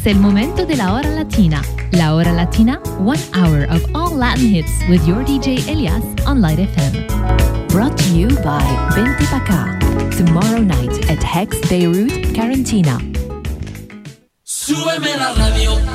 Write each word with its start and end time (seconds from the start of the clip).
Es 0.00 0.06
el 0.06 0.18
momento 0.18 0.64
de 0.64 0.76
la 0.76 0.94
hora 0.94 1.10
latina. 1.10 1.60
La 1.90 2.14
hora 2.14 2.32
latina, 2.32 2.80
one 3.00 3.20
hour 3.34 3.64
of 3.64 3.84
all 3.94 4.16
Latin 4.16 4.48
hits 4.48 4.72
with 4.88 5.06
your 5.06 5.22
DJ 5.22 5.58
Elias 5.68 6.02
on 6.26 6.40
Light 6.40 6.58
FM. 6.58 7.06
Brought 7.68 7.98
to 7.98 8.16
you 8.16 8.28
by 8.42 8.64
Binti 8.94 9.26
Baka. 9.30 9.78
Tomorrow 10.16 10.62
night 10.62 11.10
at 11.10 11.22
Hex 11.22 11.54
Beirut, 11.68 12.32
Carantina. 12.34 12.98
Súbeme 14.42 15.18
la 15.18 15.34
radio. 15.34 15.89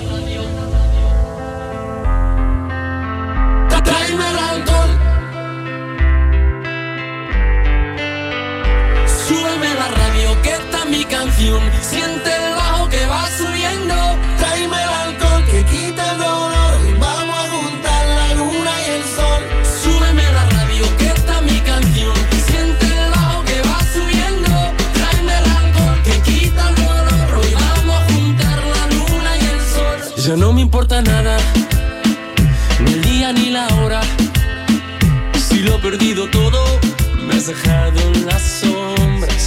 dejado 37.47 37.99
en 37.99 38.25
las 38.25 38.41
sombras. 38.41 39.45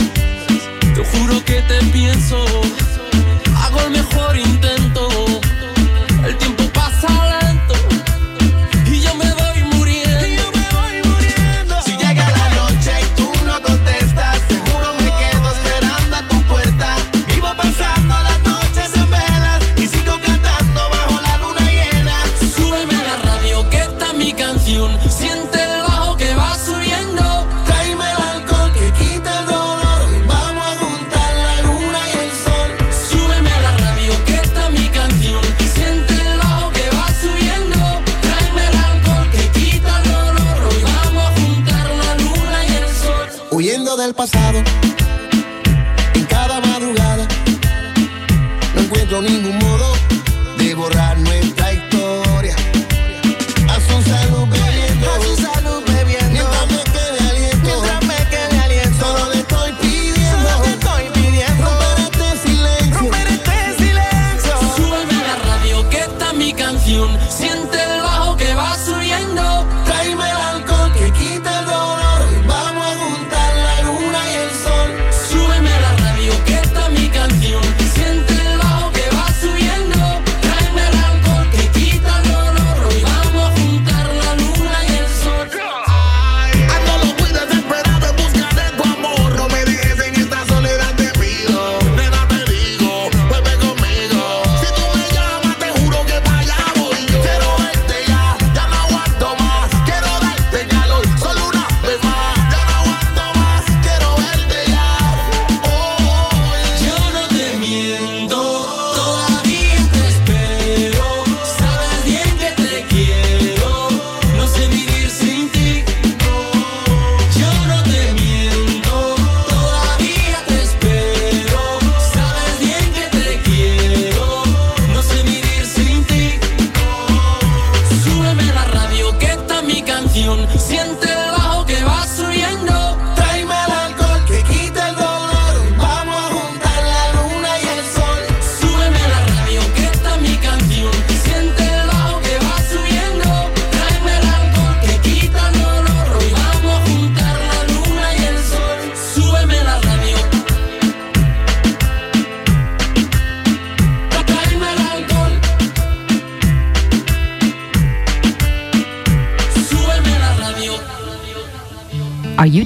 Te 0.94 1.04
juro 1.04 1.44
que 1.44 1.60
te 1.62 1.82
pienso. 1.90 2.44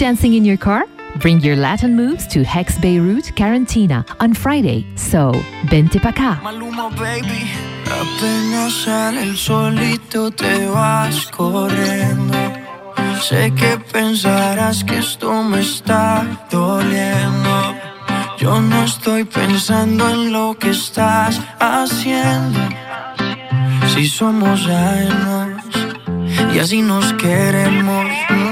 dancing 0.03 0.35
in 0.35 0.45
your 0.45 0.57
car? 0.57 0.85
Bring 1.21 1.39
your 1.43 1.55
Latin 1.55 1.95
moves 1.95 2.27
to 2.35 2.43
Hex 2.43 2.77
Beirut 2.79 3.27
Carantina 3.37 4.05
on 4.19 4.35
Friday. 4.35 4.85
So, 4.97 5.31
vente 5.71 6.01
pa' 6.01 6.11
acá. 6.11 6.41
Maluma, 6.43 6.91
baby. 6.99 7.47
Apenas 7.87 8.73
sale 8.83 9.23
el 9.23 9.37
solito 9.37 10.33
te 10.33 10.67
vas 10.67 11.31
corriendo. 11.31 12.37
Sé 13.21 13.53
que 13.55 13.79
pensarás 13.93 14.83
que 14.83 14.99
esto 14.99 15.45
me 15.45 15.61
está 15.61 16.27
doliendo. 16.51 17.77
Yo 18.39 18.61
no 18.61 18.83
estoy 18.83 19.23
pensando 19.23 20.11
en 20.11 20.33
lo 20.33 20.59
que 20.59 20.71
estás 20.71 21.41
haciendo. 21.61 22.59
Si 23.95 24.09
somos 24.09 24.67
años 24.67 25.63
y 26.53 26.59
así 26.59 26.83
nos 26.83 27.13
queremos. 27.13 28.52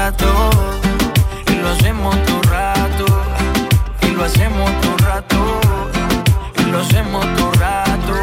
rato, 0.00 0.50
y 1.46 1.54
lo 1.56 1.68
hacemos 1.68 2.16
todo 2.24 2.42
rato, 2.42 3.04
y 4.00 4.10
lo 4.12 4.24
hacemos 4.24 4.80
todo 4.80 4.96
rato, 4.96 5.60
y 6.58 6.62
lo 6.70 6.78
hacemos 6.78 7.26
todo 7.36 7.52
rato. 7.52 8.14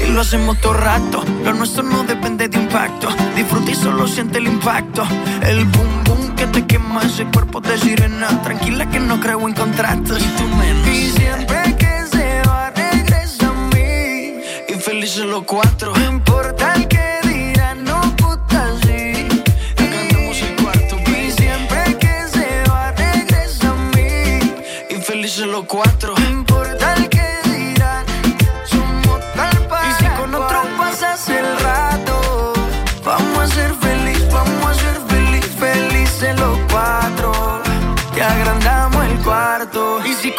Y 0.00 0.12
lo 0.12 0.20
hacemos 0.20 0.60
todo 0.60 0.74
rato, 0.74 1.24
lo 1.44 1.52
nuestro 1.54 1.82
no 1.82 2.04
depende 2.04 2.48
de 2.48 2.56
impacto. 2.56 3.08
Disfruta 3.34 3.70
y 3.72 3.74
solo 3.74 4.06
siente 4.06 4.38
el 4.38 4.46
impacto. 4.46 5.02
El 5.42 5.64
boom 5.64 6.04
boom 6.04 6.36
que 6.36 6.46
te 6.46 6.66
quema 6.66 7.02
ese 7.02 7.24
cuerpo 7.24 7.60
de 7.60 7.76
sirena. 7.78 8.28
Tranquila 8.42 8.88
que 8.90 9.00
no 9.00 9.18
creo 9.20 9.40
en 9.48 9.54
contratos. 9.54 10.18
Y 10.20 10.28
tú 10.38 10.46
menos. 10.56 10.86
Y 10.88 11.10
siempre 11.10 11.76
que 11.76 12.06
se 12.12 12.42
va, 12.48 12.70
regresa 12.70 13.48
a 13.48 13.52
mí. 13.74 14.40
Y 14.68 14.74
felices 14.80 15.24
los 15.24 15.42
cuatro. 15.44 15.92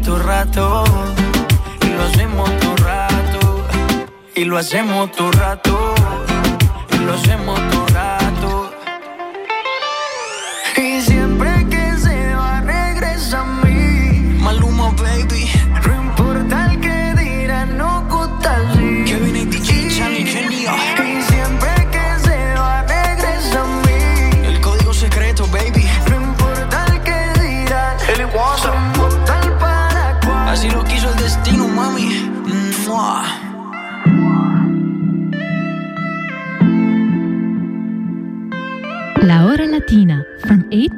hacemos 0.00 0.02
todo 0.02 0.18
rato. 0.18 0.84
Y 1.82 1.88
lo 1.88 2.02
hacemos 2.02 2.50
todo 2.60 2.76
rato. 2.76 3.66
Y 4.34 4.44
lo 4.44 4.58
hacemos 4.58 5.12
todo 5.12 5.30
rato. 5.32 5.94
Y 6.92 6.98
lo 6.98 7.14
hacemos 7.14 7.59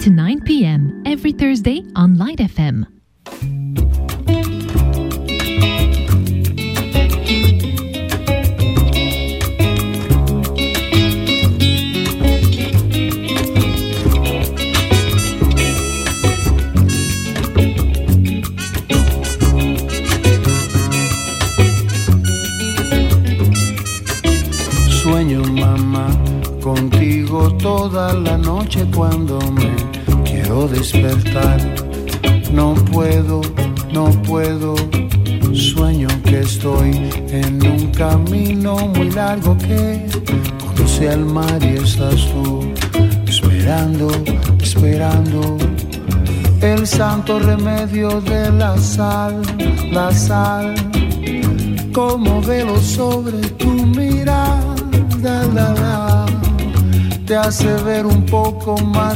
to 0.02 0.10
9 0.10 0.40
p.m. 0.40 1.00
every 1.06 1.30
Thursday 1.30 1.86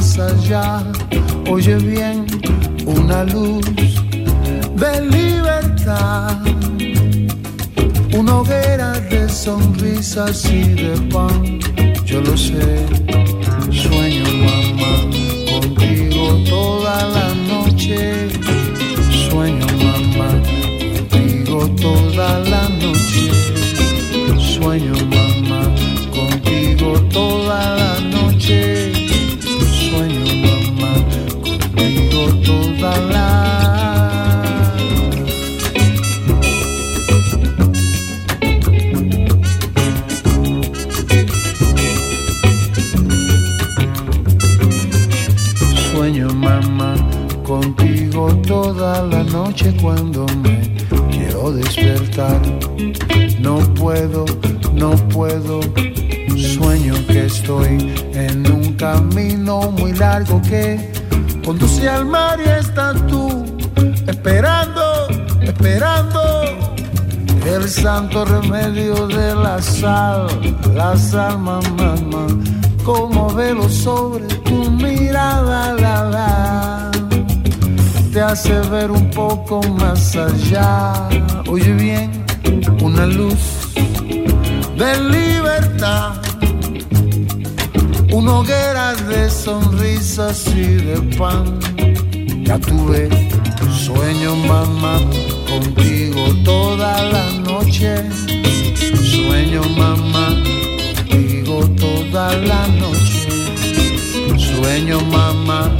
más 0.07 0.19
allá. 0.19 0.83
Oye 1.49 1.75
bien, 1.75 2.25
una 2.85 3.23
luz 3.23 3.65
de 4.75 5.01
libertad, 5.01 6.37
una 8.13 8.37
hoguera 8.39 8.99
de 8.99 9.27
sonrisas 9.27 10.45
y 10.45 10.63
de 10.73 10.93
pan. 11.11 11.59
Yo 12.05 12.21
lo 12.21 12.37
sé, 12.37 12.85
sueño 13.71 14.25
mamá 14.45 14.93
contigo 15.51 16.37
toda 16.49 17.09
la 17.09 17.33
noche. 17.51 18.29
Sueño 19.29 19.67
mamá 19.83 20.29
contigo 21.09 21.67
toda 21.81 22.39
la 22.39 22.69
noche. 22.69 23.31
Sueño 24.37 24.93
mamá 25.09 25.26
toda 48.35 49.03
la 49.03 49.23
noche 49.23 49.75
cuando 49.81 50.25
me 50.43 50.75
quiero 51.11 51.51
despertar. 51.51 52.39
No 53.39 53.59
puedo, 53.75 54.25
no 54.73 54.91
puedo. 55.09 55.59
Sueño 56.37 56.93
que 57.07 57.25
estoy 57.25 57.93
en 58.13 58.51
un 58.51 58.73
camino 58.73 59.71
muy 59.71 59.93
largo 59.93 60.41
que 60.41 60.91
conduce 61.43 61.87
al 61.87 62.05
mar 62.05 62.39
y 62.45 62.49
estás 62.49 62.95
tú 63.07 63.45
esperando, 64.07 65.07
esperando. 65.41 66.21
El 67.45 67.69
santo 67.69 68.25
remedio 68.25 69.07
de 69.07 69.33
la 69.33 69.61
sal, 69.61 70.27
la 70.75 70.97
sal, 70.97 71.39
mamá, 71.39 71.61
mamá, 71.77 72.27
como 72.83 73.33
velo 73.33 73.69
sobre 73.69 74.25
tu 74.43 74.69
mirada, 74.69 75.73
la, 75.73 76.03
la 76.09 76.76
te 78.17 78.23
hace 78.23 78.59
ver 78.71 78.89
un 78.89 79.11
poco 79.11 79.61
más 79.79 80.15
allá. 80.15 81.07
Oye 81.47 81.71
bien, 81.73 82.09
una 82.81 83.05
luz 83.05 83.43
de 84.75 84.91
libertad, 85.15 86.13
una 88.11 88.39
hoguera 88.39 88.95
de 88.95 89.29
sonrisas 89.29 90.47
y 90.47 90.77
de 90.87 90.99
pan. 91.15 91.59
Ya 92.43 92.57
tuve 92.57 93.07
sueño, 93.85 94.35
mamá, 94.35 94.99
contigo 95.47 96.23
toda 96.43 96.99
la 97.13 97.31
noche. 97.51 97.97
Sueño, 99.13 99.61
mamá, 99.77 100.27
contigo 101.07 101.69
toda 101.77 102.35
la 102.37 102.65
noche. 102.81 103.29
Sueño, 104.37 105.01
mamá 105.01 105.71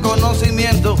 conocimiento. 0.00 0.96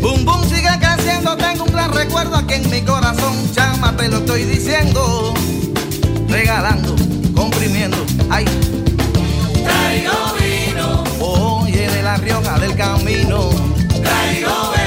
Bum 0.00 0.24
bum 0.24 0.42
sigue 0.48 0.70
creciendo, 0.80 1.36
tengo 1.36 1.64
un 1.64 1.72
gran 1.72 1.92
recuerdo 1.92 2.36
aquí 2.36 2.54
en 2.54 2.70
mi 2.70 2.80
corazón. 2.82 3.34
Chama, 3.54 3.96
te 3.96 4.08
lo 4.08 4.18
estoy 4.18 4.44
diciendo, 4.44 5.34
regalando, 6.28 6.94
comprimiendo. 7.34 7.98
Ay, 8.30 8.44
traigo 9.64 10.34
vino, 10.38 11.04
oye 11.20 11.88
de 11.88 12.02
la 12.02 12.16
rioja 12.16 12.58
del 12.58 12.74
camino, 12.76 13.50
traigo. 14.02 14.79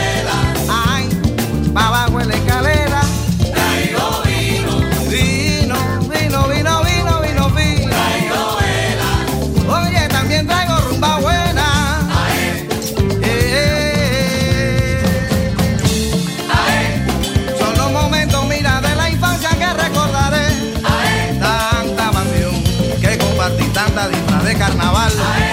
life. 25.16 25.53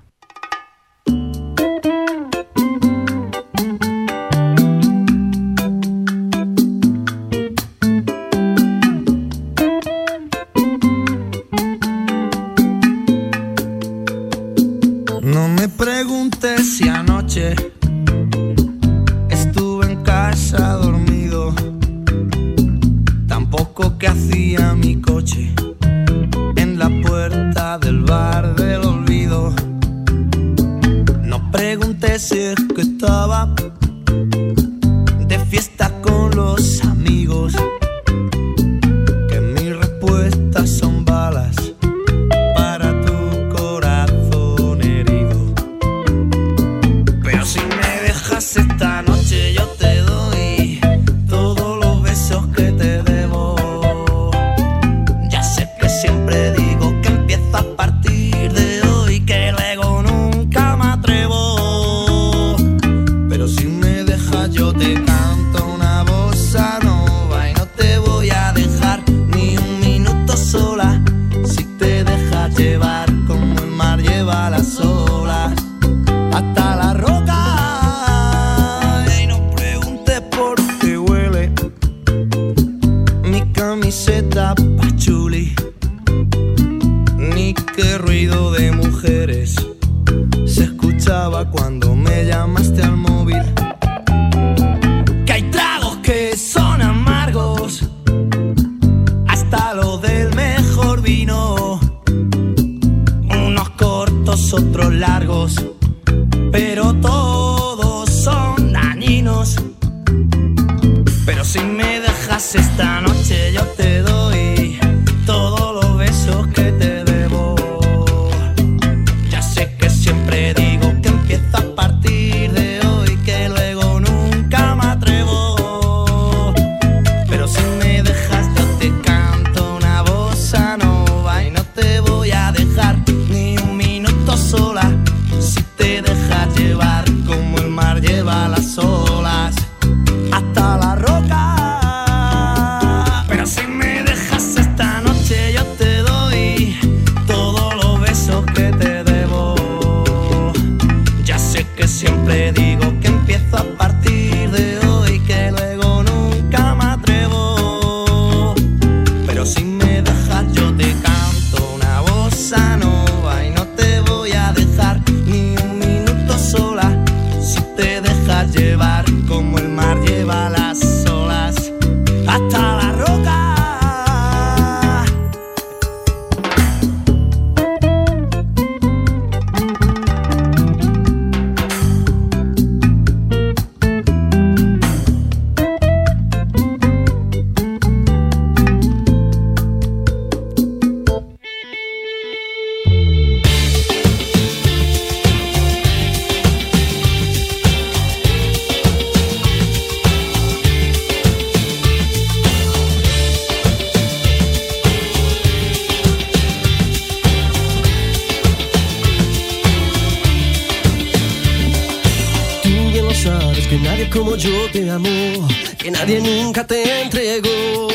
que 214.71 215.91
nadie 215.91 216.21
nunca 216.21 216.65
te 216.65 217.01
entregó. 217.01 217.89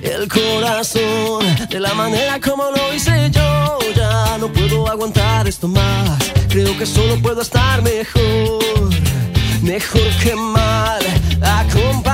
El 0.00 0.28
corazón, 0.28 1.44
de 1.68 1.80
la 1.80 1.92
manera 1.94 2.40
como 2.40 2.70
lo 2.70 2.94
hice 2.94 3.30
yo, 3.30 3.78
ya 3.96 4.38
no 4.38 4.52
puedo 4.52 4.88
aguantar 4.88 5.48
esto 5.48 5.66
más. 5.66 6.18
Creo 6.48 6.76
que 6.78 6.86
solo 6.86 7.20
puedo 7.20 7.40
estar 7.42 7.82
mejor, 7.82 8.90
mejor 9.62 10.08
que 10.22 10.36
mal. 10.36 11.02
Acompañado 11.40 12.11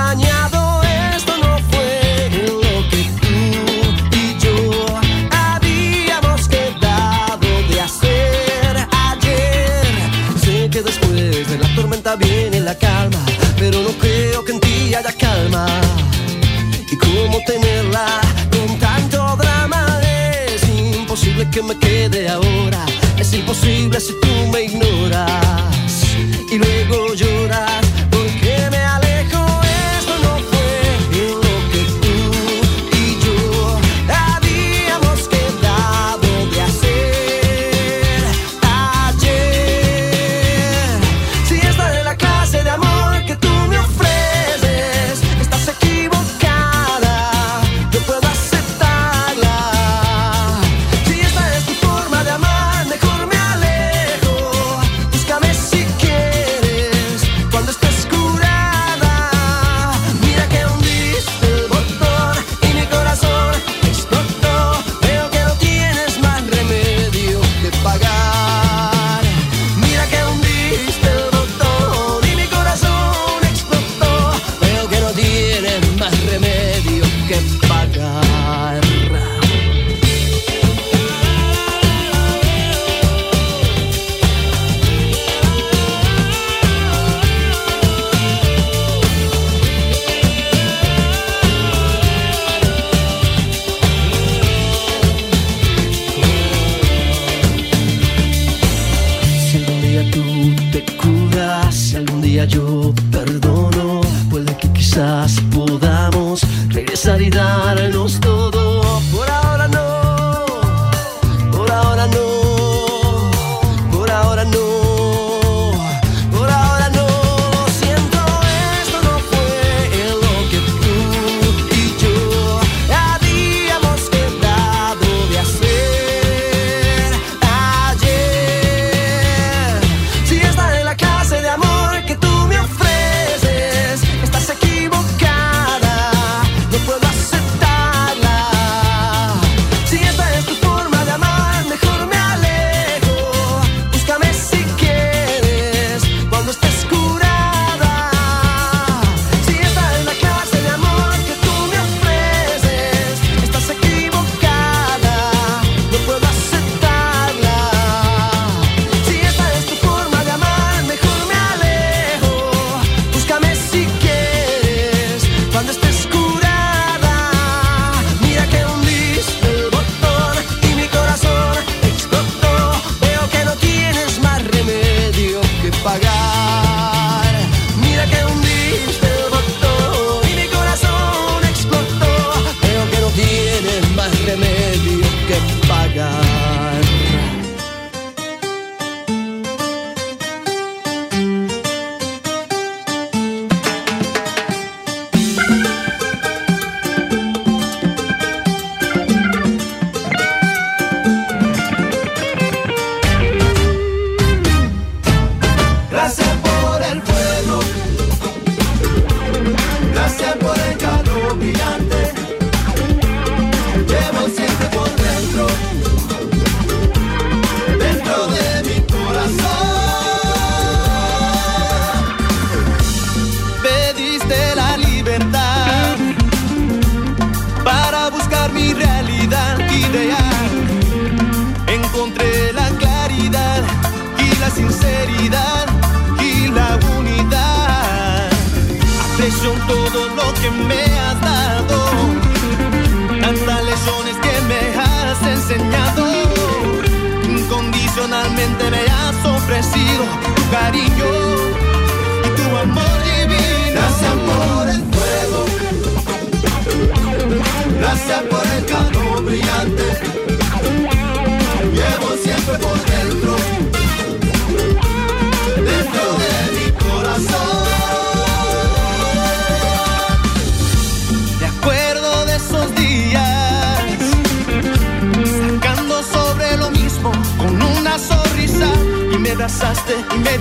tenerla 17.45 18.21
con 18.51 18.79
tanto 18.79 19.35
drama. 19.37 19.99
Es 20.47 20.63
imposible 20.69 21.49
que 21.49 21.61
me 21.61 21.77
quede 21.77 22.29
ahora. 22.29 22.85
Es 23.17 23.33
imposible 23.33 23.99
si 23.99 24.13
tú 24.21 24.47
me 24.51 24.63
ignoras 24.63 26.03
y 26.51 26.57
luego 26.57 27.13
lloras. 27.13 27.88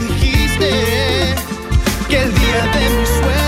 dijiste 0.00 1.34
que 2.08 2.22
el 2.22 2.34
día 2.34 2.62
de 2.74 2.90
mi 2.96 3.06
sueño 3.06 3.47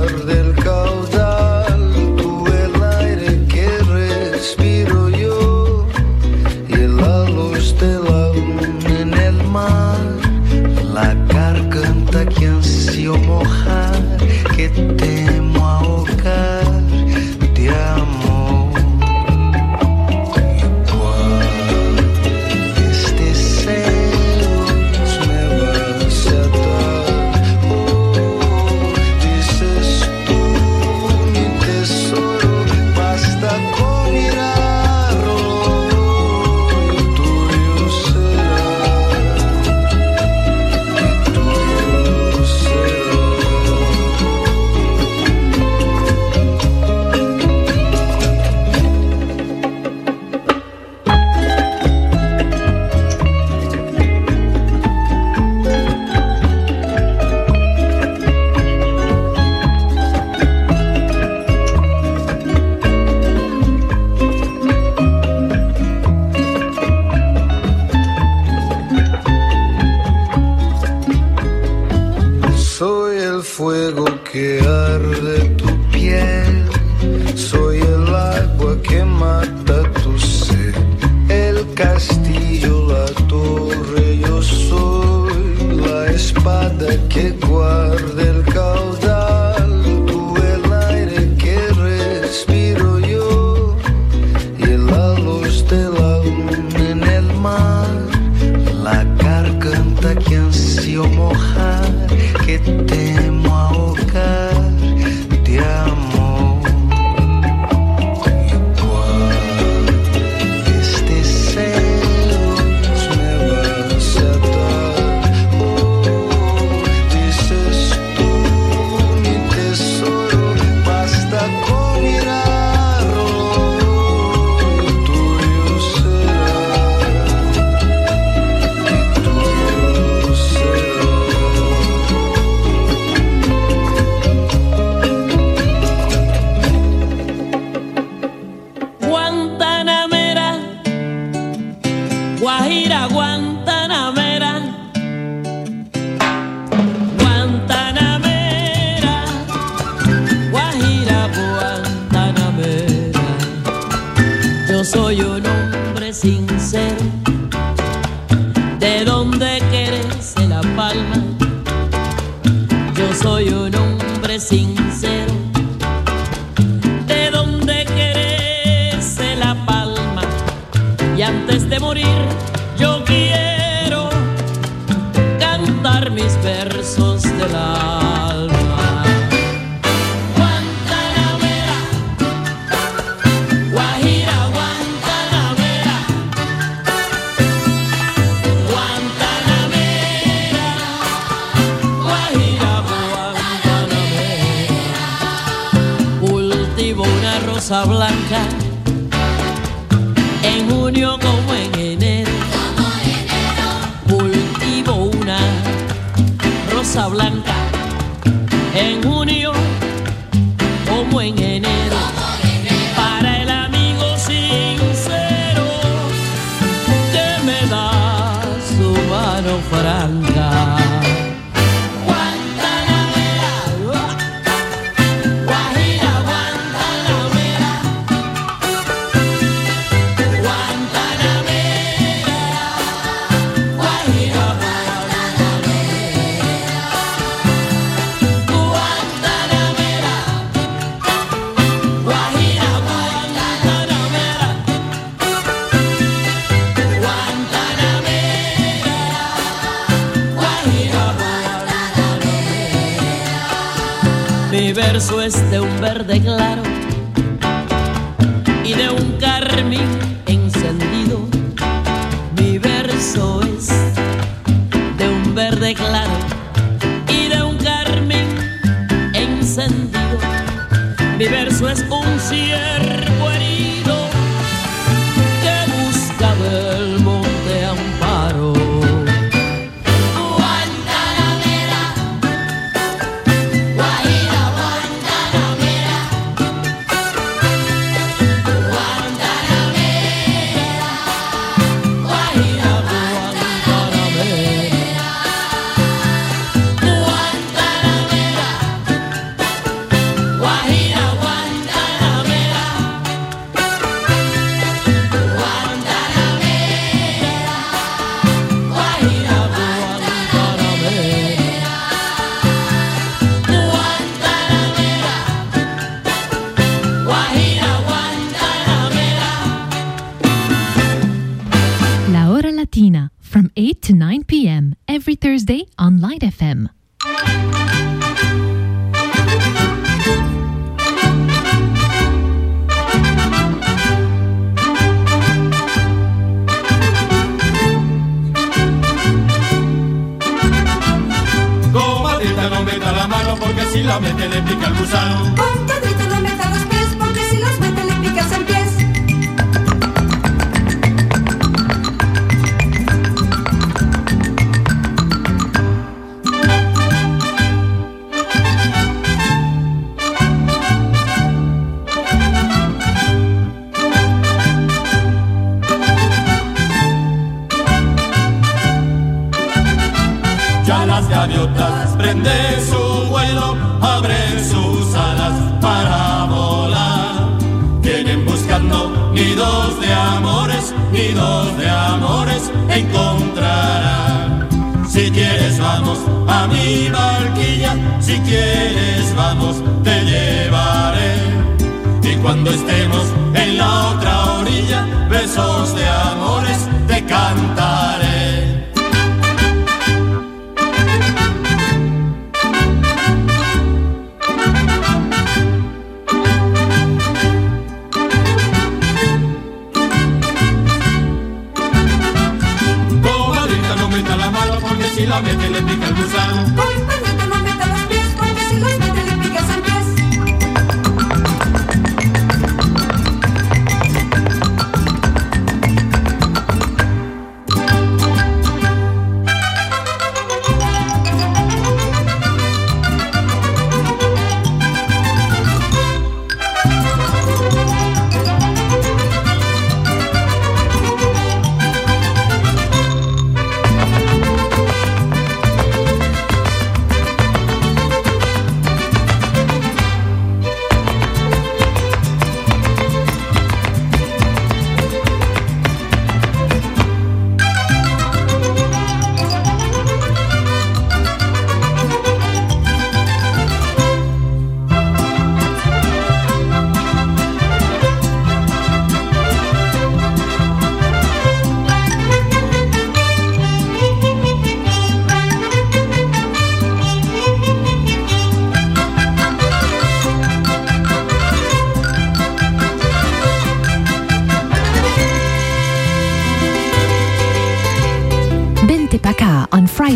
De 256.03 256.19
un 256.19 256.50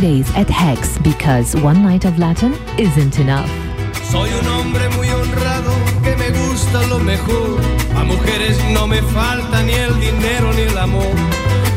Fridays 0.05 0.29
at 0.35 0.47
Hex 0.47 0.99
because 0.99 1.55
one 1.63 1.81
night 1.81 2.05
of 2.05 2.19
Latin 2.19 2.53
isn't 2.77 3.17
enough. 3.17 3.49
Soy 4.11 4.29
un 4.29 4.47
hombre 4.47 4.87
muy 4.97 5.09
honrado 5.09 5.71
que 6.03 6.15
me 6.15 6.29
gusta 6.29 6.85
lo 6.89 6.99
mejor. 6.99 7.59
A 7.95 8.03
mujeres 8.03 8.55
no 8.71 8.85
me 8.85 9.01
falta 9.01 9.63
ni 9.63 9.73
el 9.73 9.99
dinero 9.99 10.53
ni 10.53 10.61
el 10.61 10.77
amor. 10.77 11.15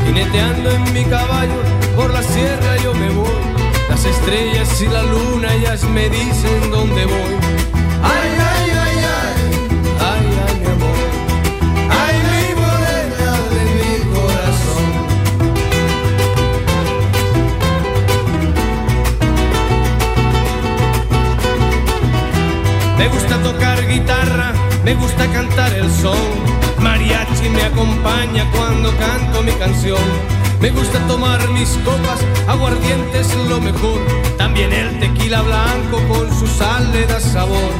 Jineteando 0.05 0.71
en 0.71 0.93
mi 0.93 1.05
caballo 1.05 1.63
por 1.97 2.13
la 2.13 2.23
sierra 2.23 2.77
yo 2.83 2.93
me 2.93 3.09
voy. 3.09 3.41
Las 3.89 4.05
estrellas 4.05 4.83
y 4.83 4.87
la 4.89 5.03
luna 5.05 5.55
ellas 5.55 5.85
me 5.85 6.11
dicen 6.11 6.71
dónde 6.71 7.07
voy. 7.07 7.78
Me 24.89 24.95
gusta 24.95 25.27
cantar 25.31 25.71
el 25.75 25.91
son. 25.91 26.17
Mariachi 26.79 27.51
me 27.51 27.63
acompaña 27.63 28.51
cuando 28.53 28.89
canto 28.97 29.43
mi 29.43 29.53
canción. 29.53 30.01
Me 30.63 30.71
gusta 30.71 30.99
tomar 31.07 31.47
mis 31.51 31.69
copas, 31.85 32.21
aguardiente 32.49 33.21
es 33.21 33.35
lo 33.51 33.61
mejor. 33.61 34.01
También 34.39 34.73
el 34.73 34.99
tequila 34.99 35.43
blanco 35.43 35.99
con 36.09 36.27
su 36.39 36.47
sal 36.47 36.91
le 36.91 37.05
da 37.05 37.21
sabor. 37.21 37.73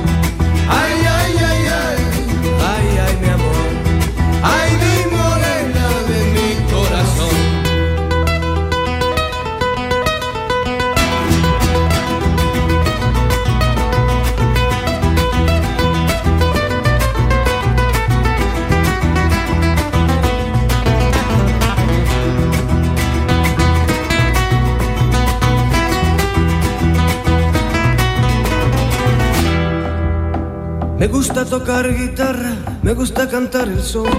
Gusta 31.39 31.59
tocar 31.59 31.95
guitarra, 31.95 32.57
me 32.83 32.93
gusta 32.95 33.29
cantar 33.29 33.69
el 33.69 33.81
sol. 33.81 34.11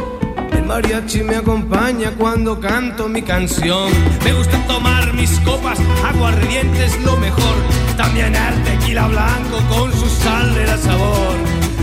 El 0.53 0.63
mariachi 0.63 1.21
me 1.21 1.35
acompaña 1.35 2.11
cuando 2.17 2.61
canto 2.61 3.09
mi 3.09 3.21
canción. 3.21 3.91
Me 4.23 4.31
gusta 4.31 4.57
tomar 4.67 5.13
mis 5.13 5.37
copas, 5.41 5.77
aguardiente 6.05 6.85
es 6.85 6.97
lo 7.03 7.17
mejor. 7.17 7.57
También 7.97 8.33
el 8.33 8.63
tequila 8.63 9.07
blanco 9.07 9.57
con 9.69 9.91
su 9.91 10.07
sal 10.07 10.53
le 10.53 10.63
da 10.63 10.77
sabor. 10.77 11.35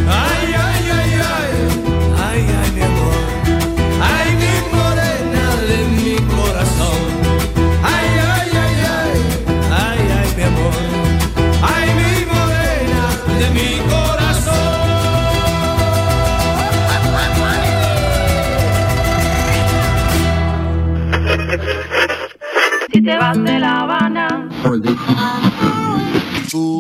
Ay, 0.09 0.55
ay, 0.55 0.91
ay, 0.91 1.20
ay, 1.20 1.55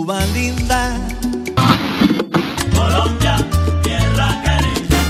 Cuba 0.06 0.22
linda. 0.26 0.82
Colombia, 2.72 3.36
tierra 3.82 4.28
querida. 4.44 5.02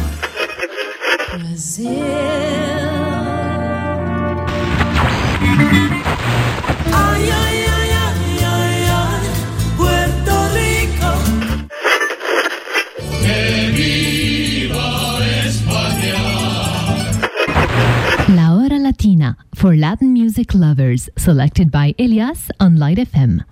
Ay, 6.95 7.29
ay, 7.29 7.59
ay, 7.77 7.91
ay, 7.93 8.41
ay, 8.41 8.89
ay, 8.89 9.25
Puerto 9.77 10.35
Rico. 10.57 11.13
Que 13.21 13.41
viva 13.77 14.89
España. 15.45 16.17
La 18.35 18.55
Hora 18.55 18.79
Latina 18.79 19.37
for 19.55 19.77
Latin 19.77 20.15
music 20.15 20.55
lovers, 20.55 21.11
selected 21.19 21.71
by 21.71 21.95
Elias 21.99 22.51
on 22.59 22.77
Light 22.77 22.97
FM. 22.97 23.45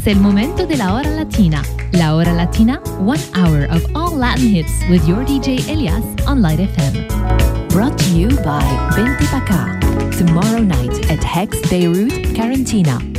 Es 0.00 0.06
el 0.06 0.18
momento 0.18 0.66
de 0.66 0.78
la 0.78 0.94
hora 0.94 1.10
latina. 1.10 1.62
La 1.92 2.14
hora 2.14 2.32
latina, 2.32 2.80
one 3.00 3.20
hour 3.34 3.64
of 3.70 3.84
all 3.94 4.16
Latin 4.16 4.48
hits 4.48 4.72
with 4.88 5.06
your 5.06 5.26
DJ 5.26 5.58
Elias 5.68 6.02
on 6.26 6.40
Light 6.40 6.58
FM. 6.58 7.06
Brought 7.68 7.98
to 7.98 8.18
you 8.18 8.28
by 8.42 8.64
Binti 8.96 9.26
Baka. 9.26 9.78
Tomorrow 10.16 10.62
night 10.62 11.10
at 11.10 11.22
Hex 11.22 11.60
Beirut, 11.68 12.12
Carantina. 12.34 13.09